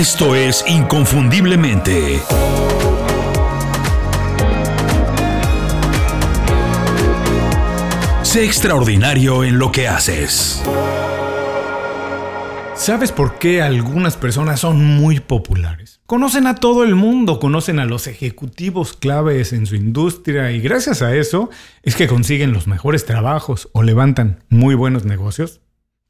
[0.00, 2.22] Esto es Inconfundiblemente.
[8.22, 10.62] Sé extraordinario en lo que haces.
[12.74, 16.00] ¿Sabes por qué algunas personas son muy populares?
[16.06, 21.02] Conocen a todo el mundo, conocen a los ejecutivos claves en su industria y gracias
[21.02, 21.50] a eso
[21.82, 25.60] es que consiguen los mejores trabajos o levantan muy buenos negocios.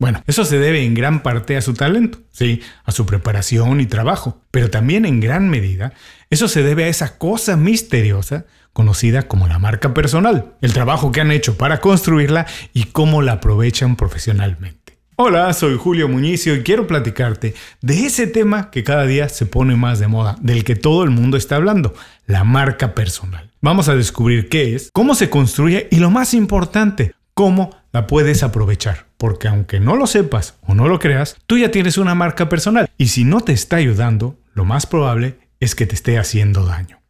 [0.01, 3.87] Bueno, eso se debe en gran parte a su talento, sí, a su preparación y
[3.87, 5.93] trabajo, pero también en gran medida
[6.31, 11.21] eso se debe a esa cosa misteriosa conocida como la marca personal, el trabajo que
[11.21, 14.96] han hecho para construirla y cómo la aprovechan profesionalmente.
[15.17, 19.77] Hola, soy Julio Muñicio y quiero platicarte de ese tema que cada día se pone
[19.77, 21.93] más de moda, del que todo el mundo está hablando,
[22.25, 23.50] la marca personal.
[23.61, 28.43] Vamos a descubrir qué es, cómo se construye y lo más importante, cómo la puedes
[28.43, 29.07] aprovechar.
[29.17, 32.89] Porque aunque no lo sepas o no lo creas, tú ya tienes una marca personal
[32.97, 37.00] y si no te está ayudando, lo más probable es que te esté haciendo daño.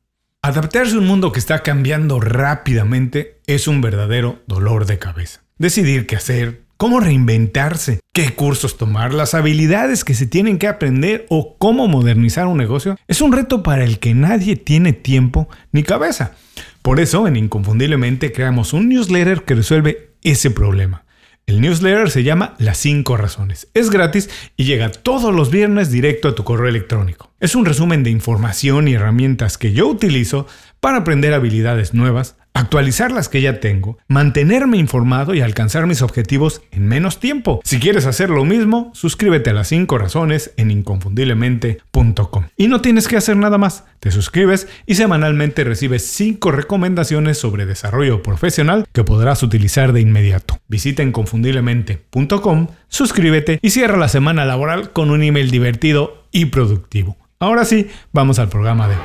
[0.43, 5.43] Adaptarse a un mundo que está cambiando rápidamente es un verdadero dolor de cabeza.
[5.59, 11.27] Decidir qué hacer, cómo reinventarse, qué cursos tomar, las habilidades que se tienen que aprender
[11.29, 15.83] o cómo modernizar un negocio es un reto para el que nadie tiene tiempo ni
[15.83, 16.33] cabeza.
[16.81, 21.05] Por eso, en Inconfundiblemente creamos un newsletter que resuelve ese problema.
[21.47, 23.69] El newsletter se llama Las 5 Razones.
[23.75, 27.33] Es gratis y llega todos los viernes directo a tu correo electrónico.
[27.41, 30.47] Es un resumen de información y herramientas que yo utilizo
[30.79, 36.63] para aprender habilidades nuevas, actualizar las que ya tengo, mantenerme informado y alcanzar mis objetivos
[36.71, 37.61] en menos tiempo.
[37.65, 42.45] Si quieres hacer lo mismo, suscríbete a las 5 razones en inconfundiblemente.com.
[42.57, 43.85] Y no tienes que hacer nada más.
[44.01, 50.59] Te suscribes y semanalmente recibes 5 recomendaciones sobre desarrollo profesional que podrás utilizar de inmediato.
[50.69, 57.17] Visita inconfundiblemente.com, suscríbete y cierra la semana laboral con un email divertido y productivo.
[57.39, 59.01] Ahora sí, vamos al programa de hoy.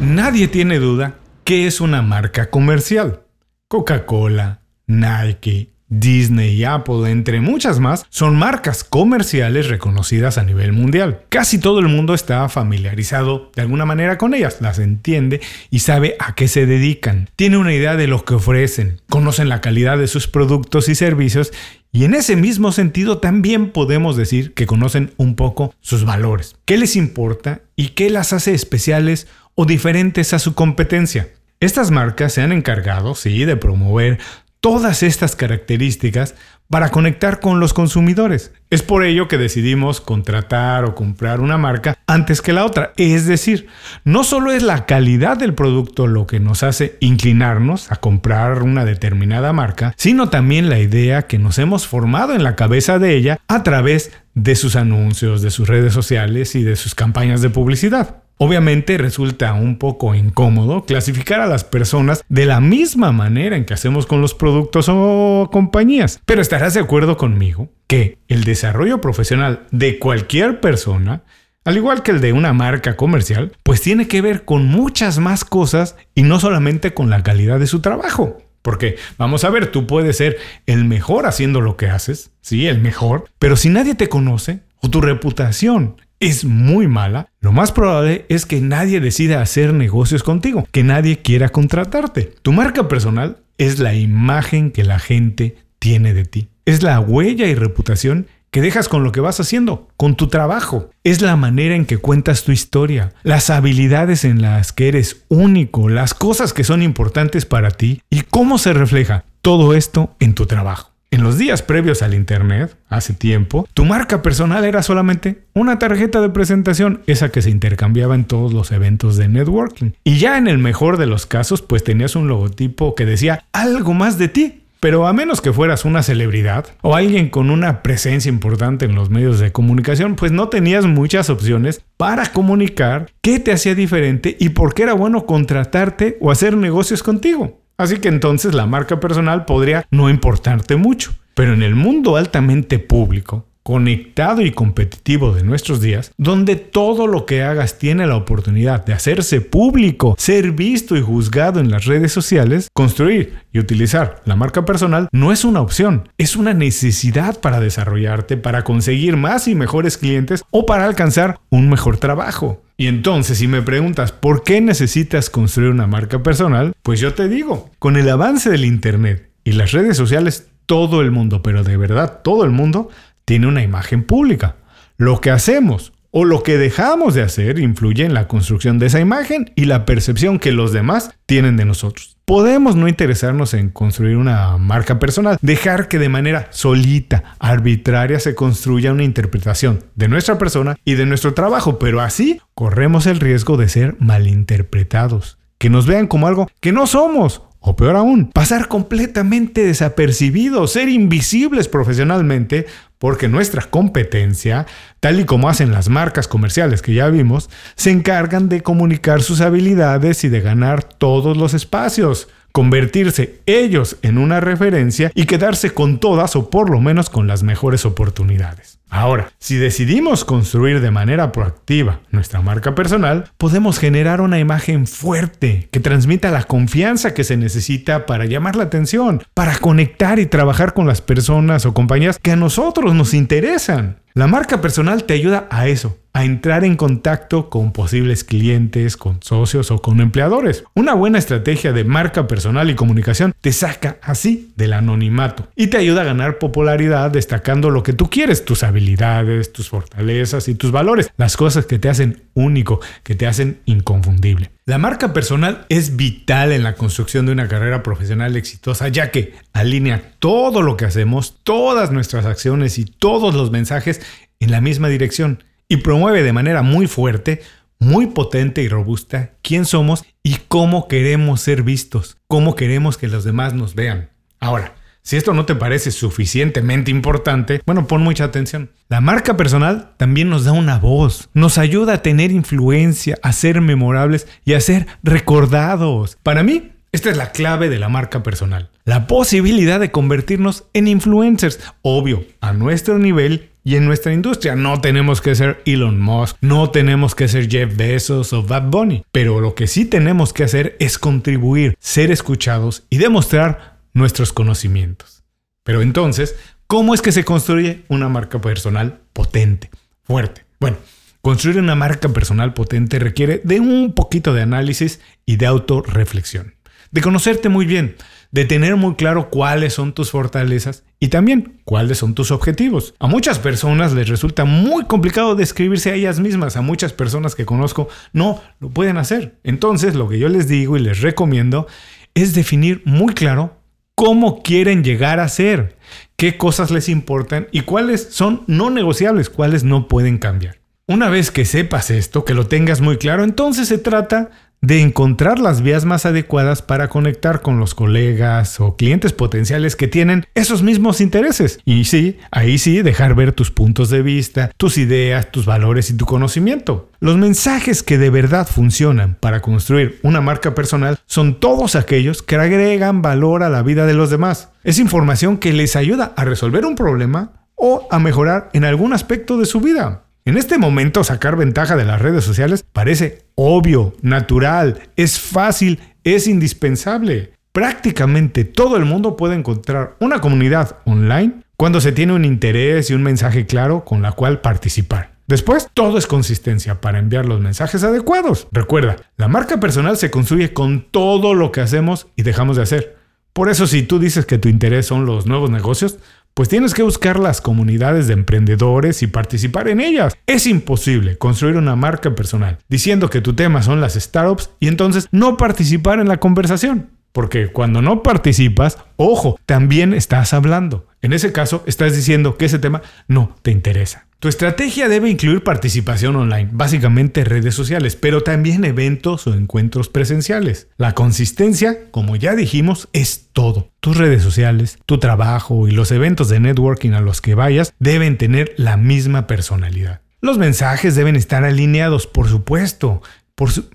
[0.00, 3.20] Nadie tiene duda ¿Qué es una marca comercial?
[3.68, 11.20] Coca-Cola, Nike, Disney y Apple, entre muchas más, son marcas comerciales reconocidas a nivel mundial.
[11.28, 15.40] Casi todo el mundo está familiarizado de alguna manera con ellas, las entiende
[15.70, 17.30] y sabe a qué se dedican.
[17.36, 21.52] Tiene una idea de lo que ofrecen, conocen la calidad de sus productos y servicios
[21.92, 26.76] y en ese mismo sentido también podemos decir que conocen un poco sus valores, qué
[26.76, 31.30] les importa y qué las hace especiales o diferentes a su competencia.
[31.58, 34.18] Estas marcas se han encargado, sí, de promover
[34.60, 36.34] todas estas características
[36.68, 38.52] para conectar con los consumidores.
[38.70, 42.92] Es por ello que decidimos contratar o comprar una marca antes que la otra.
[42.96, 43.68] Es decir,
[44.04, 48.84] no solo es la calidad del producto lo que nos hace inclinarnos a comprar una
[48.84, 53.38] determinada marca, sino también la idea que nos hemos formado en la cabeza de ella
[53.48, 58.25] a través de sus anuncios, de sus redes sociales y de sus campañas de publicidad.
[58.38, 63.72] Obviamente resulta un poco incómodo clasificar a las personas de la misma manera en que
[63.72, 69.66] hacemos con los productos o compañías, pero estarás de acuerdo conmigo que el desarrollo profesional
[69.70, 71.22] de cualquier persona,
[71.64, 75.46] al igual que el de una marca comercial, pues tiene que ver con muchas más
[75.46, 78.36] cosas y no solamente con la calidad de su trabajo.
[78.60, 80.36] Porque, vamos a ver, tú puedes ser
[80.66, 84.90] el mejor haciendo lo que haces, sí, el mejor, pero si nadie te conoce, o
[84.90, 90.66] tu reputación es muy mala, lo más probable es que nadie decida hacer negocios contigo,
[90.72, 92.32] que nadie quiera contratarte.
[92.42, 96.48] Tu marca personal es la imagen que la gente tiene de ti.
[96.64, 100.90] Es la huella y reputación que dejas con lo que vas haciendo, con tu trabajo.
[101.04, 105.88] Es la manera en que cuentas tu historia, las habilidades en las que eres único,
[105.88, 110.46] las cosas que son importantes para ti y cómo se refleja todo esto en tu
[110.46, 110.95] trabajo.
[111.16, 116.20] En los días previos al Internet, hace tiempo, tu marca personal era solamente una tarjeta
[116.20, 119.92] de presentación, esa que se intercambiaba en todos los eventos de networking.
[120.04, 123.94] Y ya en el mejor de los casos, pues tenías un logotipo que decía algo
[123.94, 124.62] más de ti.
[124.78, 129.08] Pero a menos que fueras una celebridad o alguien con una presencia importante en los
[129.08, 134.50] medios de comunicación, pues no tenías muchas opciones para comunicar qué te hacía diferente y
[134.50, 137.58] por qué era bueno contratarte o hacer negocios contigo.
[137.78, 141.12] Así que entonces la marca personal podría no importarte mucho.
[141.34, 147.26] Pero en el mundo altamente público, conectado y competitivo de nuestros días, donde todo lo
[147.26, 152.12] que hagas tiene la oportunidad de hacerse público, ser visto y juzgado en las redes
[152.12, 157.58] sociales, construir y utilizar la marca personal no es una opción, es una necesidad para
[157.58, 162.62] desarrollarte, para conseguir más y mejores clientes o para alcanzar un mejor trabajo.
[162.76, 167.28] Y entonces, si me preguntas por qué necesitas construir una marca personal, pues yo te
[167.28, 171.76] digo, con el avance del Internet y las redes sociales, todo el mundo, pero de
[171.76, 172.90] verdad todo el mundo,
[173.26, 174.56] tiene una imagen pública.
[174.96, 179.00] Lo que hacemos o lo que dejamos de hacer influye en la construcción de esa
[179.00, 182.16] imagen y la percepción que los demás tienen de nosotros.
[182.24, 188.34] Podemos no interesarnos en construir una marca personal, dejar que de manera solita, arbitraria se
[188.34, 193.58] construya una interpretación de nuestra persona y de nuestro trabajo, pero así corremos el riesgo
[193.58, 198.68] de ser malinterpretados, que nos vean como algo que no somos o peor aún, pasar
[198.68, 202.66] completamente desapercibidos, ser invisibles profesionalmente,
[202.98, 204.66] porque nuestra competencia,
[205.00, 209.40] tal y como hacen las marcas comerciales que ya vimos, se encargan de comunicar sus
[209.40, 216.00] habilidades y de ganar todos los espacios, convertirse ellos en una referencia y quedarse con
[216.00, 218.78] todas o por lo menos con las mejores oportunidades.
[218.88, 225.68] Ahora, si decidimos construir de manera proactiva nuestra marca personal, podemos generar una imagen fuerte
[225.70, 230.72] que transmita la confianza que se necesita para llamar la atención, para conectar y trabajar
[230.72, 233.98] con las personas o compañías que a nosotros nos interesan.
[234.14, 239.22] La marca personal te ayuda a eso, a entrar en contacto con posibles clientes, con
[239.22, 240.64] socios o con empleadores.
[240.74, 245.76] Una buena estrategia de marca personal y comunicación te saca así del anonimato y te
[245.76, 250.72] ayuda a ganar popularidad destacando lo que tú quieres, tus habilidades, tus fortalezas y tus
[250.72, 254.52] valores, las cosas que te hacen único, que te hacen inconfundible.
[254.64, 259.34] La marca personal es vital en la construcción de una carrera profesional exitosa, ya que
[259.52, 264.00] alinea todo lo que hacemos, todas nuestras acciones y todos los mensajes
[264.40, 267.42] en la misma dirección y promueve de manera muy fuerte,
[267.78, 273.24] muy potente y robusta quién somos y cómo queremos ser vistos, cómo queremos que los
[273.24, 274.10] demás nos vean.
[274.40, 278.70] Ahora, si esto no te parece suficientemente importante, bueno, pon mucha atención.
[278.88, 283.60] La marca personal también nos da una voz, nos ayuda a tener influencia, a ser
[283.60, 286.18] memorables y a ser recordados.
[286.24, 288.70] Para mí, esta es la clave de la marca personal.
[288.84, 294.80] La posibilidad de convertirnos en influencers, obvio, a nuestro nivel y en nuestra industria no
[294.80, 299.40] tenemos que ser Elon Musk, no tenemos que ser Jeff Bezos o Bad Bunny, pero
[299.40, 305.24] lo que sí tenemos que hacer es contribuir, ser escuchados y demostrar nuestros conocimientos.
[305.64, 306.36] Pero entonces,
[306.68, 309.68] ¿cómo es que se construye una marca personal potente,
[310.04, 310.44] fuerte?
[310.60, 310.76] Bueno,
[311.20, 316.54] construir una marca personal potente requiere de un poquito de análisis y de autorreflexión,
[316.92, 317.96] de conocerte muy bien,
[318.36, 322.92] de tener muy claro cuáles son tus fortalezas y también cuáles son tus objetivos.
[322.98, 326.58] A muchas personas les resulta muy complicado describirse a ellas mismas.
[326.58, 329.38] A muchas personas que conozco no lo pueden hacer.
[329.42, 331.66] Entonces lo que yo les digo y les recomiendo
[332.12, 333.56] es definir muy claro
[333.94, 335.78] cómo quieren llegar a ser,
[336.18, 340.58] qué cosas les importan y cuáles son no negociables, cuáles no pueden cambiar.
[340.86, 344.30] Una vez que sepas esto, que lo tengas muy claro, entonces se trata
[344.66, 349.86] de encontrar las vías más adecuadas para conectar con los colegas o clientes potenciales que
[349.86, 351.60] tienen esos mismos intereses.
[351.64, 355.96] Y sí, ahí sí, dejar ver tus puntos de vista, tus ideas, tus valores y
[355.96, 356.90] tu conocimiento.
[356.98, 362.34] Los mensajes que de verdad funcionan para construir una marca personal son todos aquellos que
[362.34, 364.48] agregan valor a la vida de los demás.
[364.64, 369.38] Es información que les ayuda a resolver un problema o a mejorar en algún aspecto
[369.38, 370.05] de su vida.
[370.26, 376.26] En este momento sacar ventaja de las redes sociales parece obvio, natural, es fácil, es
[376.26, 377.30] indispensable.
[377.52, 382.94] Prácticamente todo el mundo puede encontrar una comunidad online cuando se tiene un interés y
[382.94, 385.12] un mensaje claro con la cual participar.
[385.28, 388.48] Después, todo es consistencia para enviar los mensajes adecuados.
[388.50, 392.96] Recuerda, la marca personal se construye con todo lo que hacemos y dejamos de hacer.
[393.32, 395.98] Por eso si tú dices que tu interés son los nuevos negocios,
[396.36, 400.14] pues tienes que buscar las comunidades de emprendedores y participar en ellas.
[400.26, 405.08] Es imposible construir una marca personal diciendo que tu tema son las startups y entonces
[405.12, 406.90] no participar en la conversación.
[407.12, 410.86] Porque cuando no participas, ojo, también estás hablando.
[411.06, 414.08] En ese caso, estás diciendo que ese tema no te interesa.
[414.18, 420.66] Tu estrategia debe incluir participación online, básicamente redes sociales, pero también eventos o encuentros presenciales.
[420.78, 423.70] La consistencia, como ya dijimos, es todo.
[423.78, 428.18] Tus redes sociales, tu trabajo y los eventos de networking a los que vayas deben
[428.18, 430.00] tener la misma personalidad.
[430.20, 433.00] Los mensajes deben estar alineados, por supuesto.
[433.36, 433.70] Por su...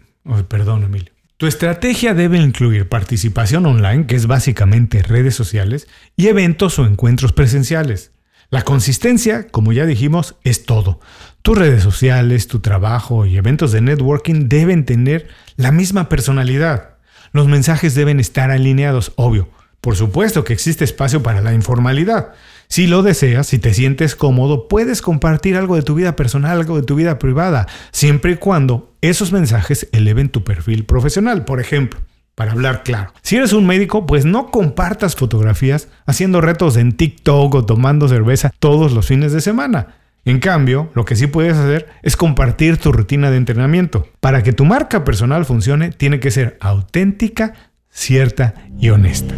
[0.50, 1.14] perdón, Emilio.
[1.42, 7.34] Tu estrategia debe incluir participación online, que es básicamente redes sociales, y eventos o encuentros
[7.34, 8.12] presenciales.
[8.52, 11.00] La consistencia, como ya dijimos, es todo.
[11.42, 16.98] Tus redes sociales, tu trabajo y eventos de networking deben tener la misma personalidad.
[17.32, 19.50] Los mensajes deben estar alineados, obvio.
[19.82, 22.36] Por supuesto que existe espacio para la informalidad.
[22.72, 26.78] Si lo deseas, si te sientes cómodo, puedes compartir algo de tu vida personal, algo
[26.78, 31.44] de tu vida privada, siempre y cuando esos mensajes eleven tu perfil profesional.
[31.44, 32.00] Por ejemplo,
[32.34, 33.12] para hablar claro.
[33.24, 38.54] Si eres un médico, pues no compartas fotografías haciendo retos en TikTok o tomando cerveza
[38.58, 39.98] todos los fines de semana.
[40.24, 44.08] En cambio, lo que sí puedes hacer es compartir tu rutina de entrenamiento.
[44.22, 47.54] Para que tu marca personal funcione, tiene que ser auténtica,
[47.90, 49.36] cierta y honesta.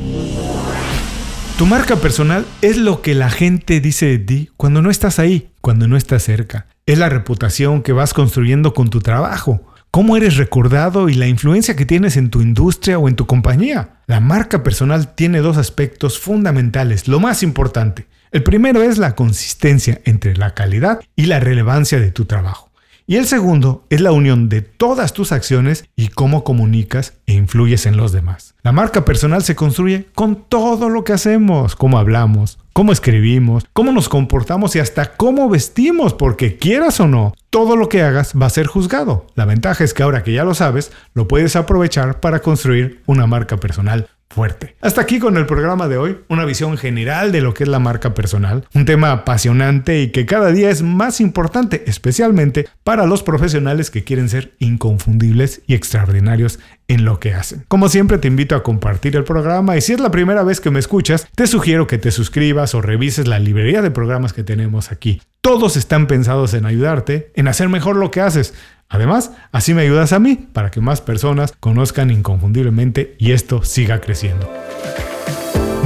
[1.63, 5.53] Tu marca personal es lo que la gente dice de ti cuando no estás ahí,
[5.61, 6.67] cuando no estás cerca.
[6.85, 11.77] Es la reputación que vas construyendo con tu trabajo cómo eres recordado y la influencia
[11.77, 14.01] que tienes en tu industria o en tu compañía.
[14.07, 18.07] La marca personal tiene dos aspectos fundamentales, lo más importante.
[18.31, 22.72] El primero es la consistencia entre la calidad y la relevancia de tu trabajo.
[23.05, 27.85] Y el segundo es la unión de todas tus acciones y cómo comunicas e influyes
[27.85, 28.55] en los demás.
[28.63, 33.91] La marca personal se construye con todo lo que hacemos, cómo hablamos, cómo escribimos, cómo
[33.91, 38.45] nos comportamos y hasta cómo vestimos, porque quieras o no, todo lo que hagas va
[38.45, 39.27] a ser juzgado.
[39.35, 43.27] La ventaja es que ahora que ya lo sabes, lo puedes aprovechar para construir una
[43.27, 44.75] marca personal fuerte.
[44.81, 47.79] Hasta aquí con el programa de hoy, una visión general de lo que es la
[47.79, 53.23] marca personal, un tema apasionante y que cada día es más importante, especialmente para los
[53.23, 57.63] profesionales que quieren ser inconfundibles y extraordinarios en lo que hacen.
[57.67, 60.71] Como siempre te invito a compartir el programa y si es la primera vez que
[60.71, 64.91] me escuchas, te sugiero que te suscribas o revises la librería de programas que tenemos
[64.91, 65.21] aquí.
[65.41, 68.53] Todos están pensados en ayudarte, en hacer mejor lo que haces.
[68.89, 74.01] Además, así me ayudas a mí para que más personas conozcan inconfundiblemente y esto siga
[74.01, 74.49] creciendo.